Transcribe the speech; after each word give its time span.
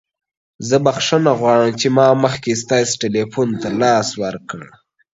زه 0.67 0.77
بخښنه 0.85 1.31
غواړم 1.39 1.71
چې 1.81 1.87
ما 1.97 2.07
مخکې 2.23 2.59
ستاسو 2.63 2.93
تلیفون 3.03 3.47
له 3.63 3.69
لاسه 3.81 4.13
ورکړ. 4.23 4.61